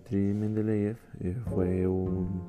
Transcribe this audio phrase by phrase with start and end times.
[0.00, 2.42] Dmitry Mendeleev eh, fue un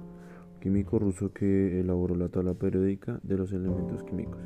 [0.62, 4.40] químico ruso que elaboró la tabla periódica de los elementos químicos.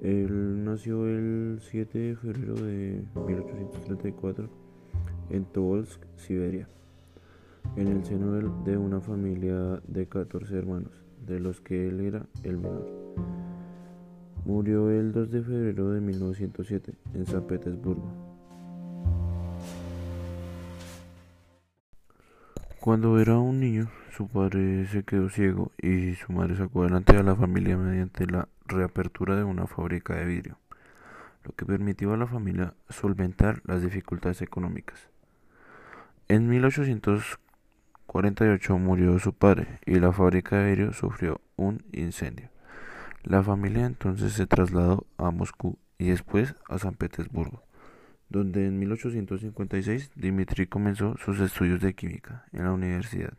[0.00, 4.48] Él nació el 7 de febrero de 1834
[5.30, 6.68] en Tobolsk, Siberia,
[7.76, 8.32] en el seno
[8.64, 10.92] de una familia de 14 hermanos,
[11.26, 12.86] de los que él era el menor.
[14.44, 18.29] Murió el 2 de febrero de 1907 en San Petersburgo.
[22.80, 27.22] Cuando era un niño, su padre se quedó ciego y su madre sacó adelante a
[27.22, 30.56] la familia mediante la reapertura de una fábrica de vidrio,
[31.44, 35.10] lo que permitió a la familia solventar las dificultades económicas.
[36.28, 42.48] En 1848 murió su padre y la fábrica de vidrio sufrió un incendio.
[43.24, 47.62] La familia entonces se trasladó a Moscú y después a San Petersburgo
[48.30, 53.34] donde en 1856 Dimitri comenzó sus estudios de química en la universidad.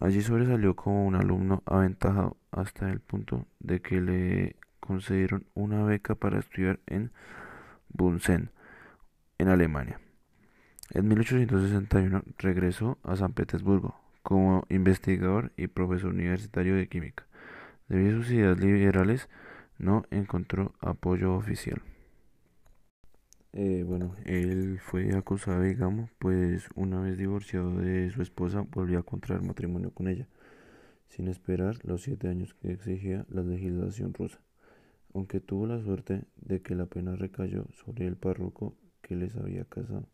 [0.00, 6.16] Allí sobresalió como un alumno aventajado hasta el punto de que le concedieron una beca
[6.16, 7.12] para estudiar en
[7.88, 8.50] Bunsen,
[9.38, 10.00] en Alemania.
[10.90, 17.24] En 1861 regresó a San Petersburgo como investigador y profesor universitario de química.
[17.88, 19.28] Debido a sus ideas liberales,
[19.78, 21.82] no encontró apoyo oficial.
[23.56, 29.04] Eh, bueno, él fue acusado, digamos, pues una vez divorciado de su esposa, volvió a
[29.04, 30.26] contraer matrimonio con ella,
[31.08, 34.40] sin esperar los siete años que exigía la legislación rusa,
[35.14, 39.64] aunque tuvo la suerte de que la pena recayó sobre el párroco que les había
[39.64, 40.08] casado.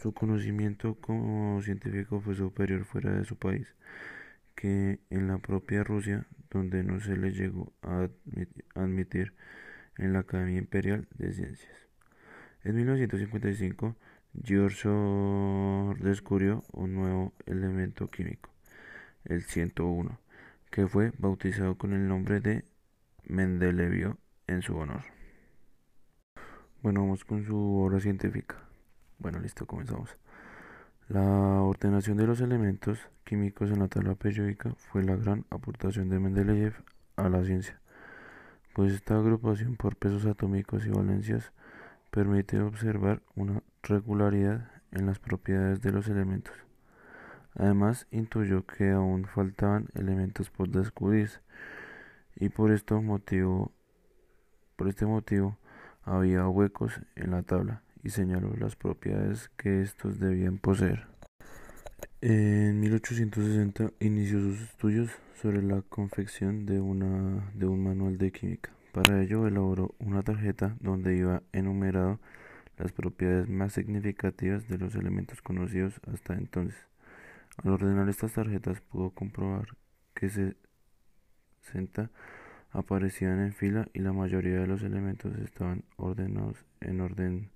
[0.00, 3.74] Su conocimiento como científico fue superior fuera de su país
[4.54, 8.08] que en la propia Rusia, donde no se le llegó a
[8.76, 9.34] admitir
[9.98, 11.84] en la Academia Imperial de Ciencias.
[12.64, 13.94] En 1955,
[14.42, 14.88] George
[16.00, 18.48] descubrió un nuevo elemento químico,
[19.26, 20.18] el 101,
[20.70, 22.64] que fue bautizado con el nombre de
[23.26, 24.16] Mendelevio
[24.46, 25.02] en su honor.
[26.82, 28.56] Bueno, vamos con su obra científica.
[29.18, 30.16] Bueno, listo, comenzamos.
[31.08, 36.18] La ordenación de los elementos químicos en la tabla periódica fue la gran aportación de
[36.18, 36.82] Mendeleev
[37.16, 37.78] a la ciencia,
[38.72, 41.52] pues esta agrupación por pesos atómicos y valencias
[42.14, 46.54] permite observar una regularidad en las propiedades de los elementos.
[47.56, 51.40] Además, intuyó que aún faltaban elementos por descubrirse
[52.36, 53.72] y por, esto motivo,
[54.86, 55.58] este motivo
[56.04, 61.08] había huecos en la tabla y señaló las propiedades que estos debían poseer.
[62.20, 65.10] En 1860 inició sus estudios
[65.42, 68.70] sobre la confección de un manual de química.
[68.94, 72.20] Para ello elaboró una tarjeta donde iba enumerado
[72.76, 76.78] las propiedades más significativas de los elementos conocidos hasta entonces.
[77.64, 79.66] Al ordenar estas tarjetas pudo comprobar
[80.14, 82.08] que 60
[82.70, 87.50] aparecían en fila y la mayoría de los elementos estaban ordenados en orden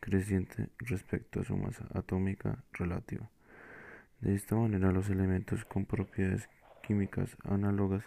[0.00, 3.30] creciente respecto a su masa atómica relativa.
[4.20, 6.50] De esta manera los elementos con propiedades
[6.82, 8.04] químicas análogas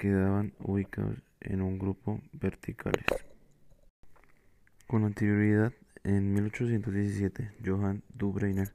[0.00, 3.04] quedaban ubicados en un grupo verticales.
[4.86, 5.74] Con anterioridad,
[6.04, 8.72] en 1817, Johann Dubreiner,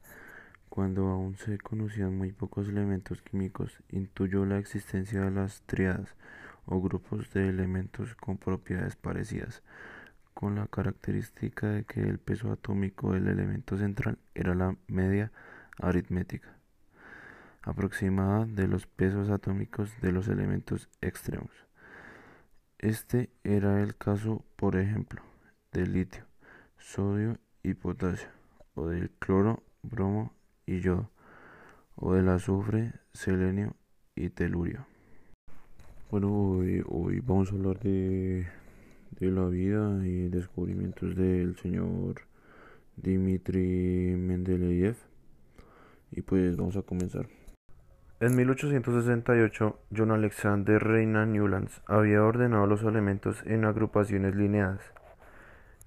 [0.69, 6.15] cuando aún se conocían muy pocos elementos químicos, intuyó la existencia de las triadas
[6.67, 9.63] o grupos de elementos con propiedades parecidas,
[10.35, 15.31] con la característica de que el peso atómico del elemento central era la media
[15.79, 16.54] aritmética
[17.65, 21.49] aproximada de los pesos atómicos de los elementos extremos.
[22.77, 25.23] Este era el caso, por ejemplo,
[25.71, 26.25] del litio,
[26.77, 28.29] sodio y potasio,
[28.75, 30.31] o del cloro, bromo
[30.67, 31.09] y yodo,
[31.95, 33.75] o del azufre, selenio
[34.15, 34.85] y telurio.
[36.11, 36.31] Bueno,
[36.87, 38.47] hoy, vamos a hablar de,
[39.19, 42.21] de la vida y descubrimientos del señor
[42.95, 44.97] Dmitri Mendeleev.
[46.11, 47.27] Y pues vamos a comenzar.
[48.21, 54.79] En 1868, John Alexander Reina Newlands había ordenado los elementos en agrupaciones lineadas,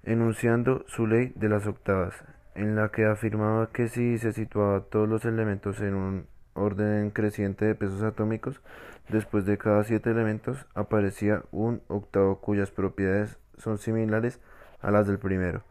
[0.03, 2.13] enunciando su ley de las octavas,
[2.53, 7.65] en la que afirmaba que si se situaban todos los elementos en un orden creciente
[7.65, 8.61] de pesos atómicos,
[9.09, 14.39] después de cada siete elementos aparecía un octavo cuyas propiedades son similares
[14.81, 15.63] a las del primero.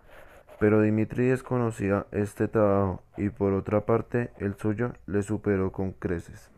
[0.59, 6.51] Pero Dimitri desconocía este trabajo y por otra parte el suyo le superó con creces.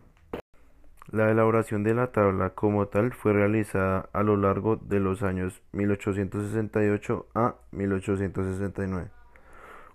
[1.10, 5.60] La elaboración de la tabla como tal fue realizada a lo largo de los años
[5.72, 9.10] 1868 a 1869.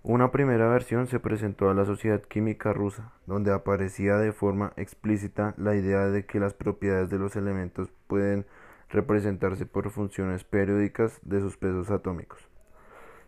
[0.02, 5.54] Una primera versión se presentó a la Sociedad Química Rusa, donde aparecía de forma explícita
[5.56, 8.46] la idea de que las propiedades de los elementos pueden
[8.88, 12.48] representarse por funciones periódicas de sus pesos atómicos.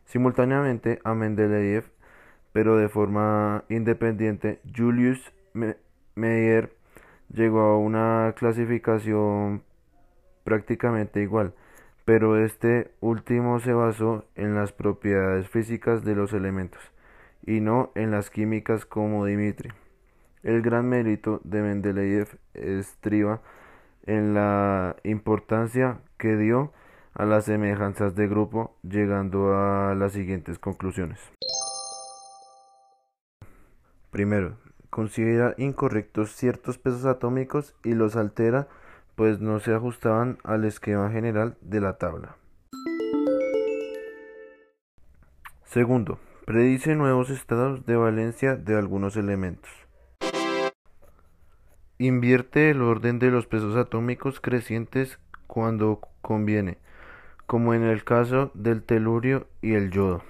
[0.08, 1.84] Simultáneamente a Mendeleev,
[2.52, 5.32] pero de forma independiente, Julius
[6.14, 6.76] Meyer
[7.32, 9.62] llegó a una clasificación
[10.44, 11.54] prácticamente igual
[12.08, 16.80] pero este último se basó en las propiedades físicas de los elementos
[17.44, 19.68] y no en las químicas como Dimitri.
[20.42, 23.42] El gran mérito de Mendeleev estriba
[24.06, 26.72] en la importancia que dio
[27.18, 31.20] a las semejanzas de grupo, llegando a las siguientes conclusiones.
[34.10, 34.56] Primero,
[34.88, 38.68] considera incorrectos ciertos pesos atómicos y los altera
[39.16, 42.36] pues no se ajustaban al esquema general de la tabla.
[45.64, 49.70] Segundo, predice nuevos estados de valencia de algunos elementos.
[51.98, 55.18] Invierte el orden de los pesos atómicos crecientes
[55.48, 56.78] cuando conviene,
[57.48, 60.22] como en el caso del telurio y el yodo.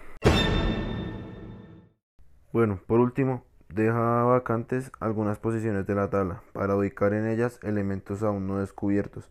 [2.53, 8.23] Bueno, por último, deja vacantes algunas posiciones de la tabla para ubicar en ellas elementos
[8.23, 9.29] aún no descubiertos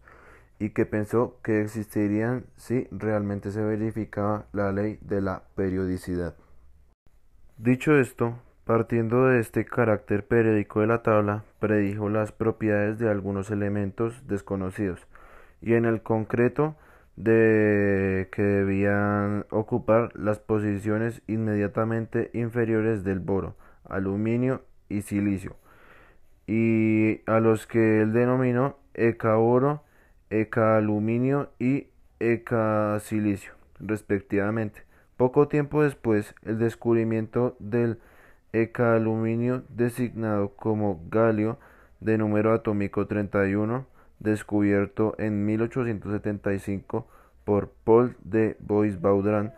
[0.59, 6.35] y que pensó que existirían si realmente se verificaba la ley de la periodicidad.
[7.57, 13.49] Dicho esto, partiendo de este carácter periódico de la tabla, predijo las propiedades de algunos
[13.49, 15.07] elementos desconocidos
[15.61, 16.75] y en el concreto
[17.17, 25.57] de que debían ocupar las posiciones inmediatamente inferiores del boro, aluminio y silicio,
[26.45, 29.83] y a los que él denominó eca-oro,
[30.29, 31.87] eca-aluminio y
[32.19, 34.83] eca-silicio, respectivamente.
[35.17, 37.99] Poco tiempo después, el descubrimiento del
[38.53, 41.57] eca-aluminio, designado como galio
[41.99, 43.87] de número atómico 31,
[44.19, 47.07] descubierto en 1875
[47.43, 49.53] por Paul de Bois-Baudran,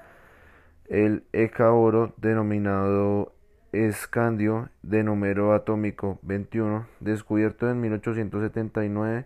[0.88, 3.34] el eca-oro denominado
[3.72, 9.26] escandio de número atómico 21, descubierto en 1879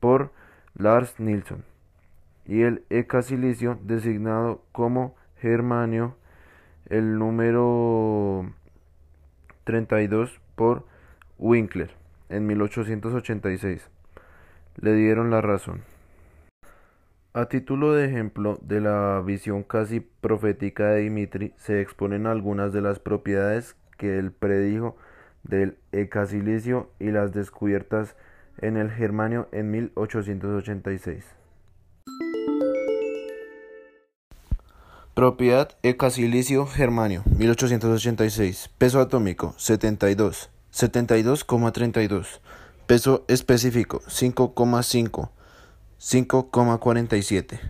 [0.00, 0.32] por
[0.74, 1.64] Lars Nilsson,
[2.46, 6.16] y el ecasilicio designado como germanio,
[6.86, 8.52] el número
[9.64, 10.84] 32 por
[11.38, 11.90] Winkler
[12.28, 13.93] en 1886.
[14.76, 15.82] Le dieron la razón.
[17.32, 22.80] A título de ejemplo de la visión casi profética de Dimitri, se exponen algunas de
[22.80, 24.96] las propiedades que él predijo
[25.42, 28.16] del ecasilicio y las descubiertas
[28.58, 31.24] en el germanio en 1886.
[35.14, 38.70] Propiedad ecasilicio germanio 1886.
[38.78, 40.50] Peso atómico 72.
[40.72, 42.40] 72,32.
[42.86, 45.30] Peso específico 5,5.
[45.98, 47.60] 5,47.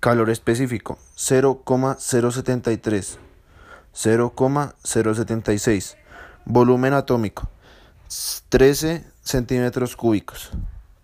[0.00, 3.18] Calor específico 0,073.
[3.92, 5.96] 0,076.
[6.46, 7.50] Volumen atómico
[8.48, 10.52] 13 centímetros cúbicos.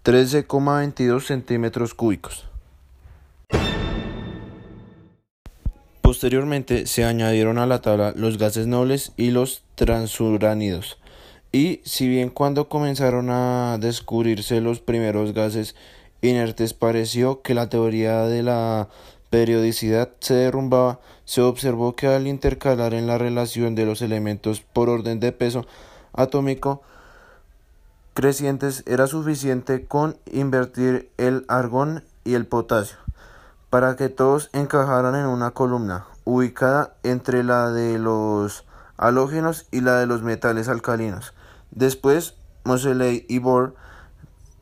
[0.04, 2.46] 13,22 centímetros cúbicos.
[6.00, 10.98] Posteriormente se añadieron a la tabla los gases nobles y los transuránidos.
[11.52, 15.74] Y si bien cuando comenzaron a descubrirse los primeros gases
[16.22, 18.88] inertes pareció que la teoría de la
[19.28, 24.88] periodicidad se derrumbaba, se observó que al intercalar en la relación de los elementos por
[24.88, 25.66] orden de peso
[26.14, 26.82] atómico
[28.14, 32.96] crecientes era suficiente con invertir el argón y el potasio
[33.68, 38.64] para que todos encajaran en una columna ubicada entre la de los
[38.96, 41.34] halógenos y la de los metales alcalinos.
[41.72, 43.74] Después, Moseley y Bohr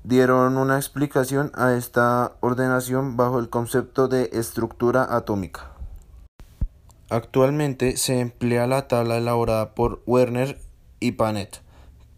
[0.05, 5.73] dieron una explicación a esta ordenación bajo el concepto de estructura atómica.
[7.11, 10.61] Actualmente se emplea la tabla elaborada por Werner
[11.01, 11.61] y Panet,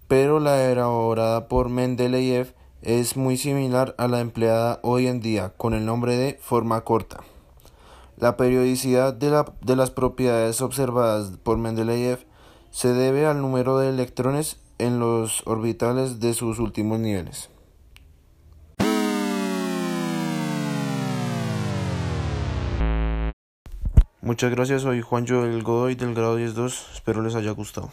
[0.06, 5.72] pero la elaborada por Mendeleev es muy similar a la empleada hoy en día con
[5.72, 7.20] el nombre de forma corta.
[8.18, 12.26] La periodicidad de, de las propiedades observadas por Mendeleev
[12.70, 17.50] se debe al número de electrones en los orbitales de sus últimos niveles.
[24.20, 27.90] Muchas gracias, soy Juan Joel Godoy del grado 10-2, espero les haya gustado.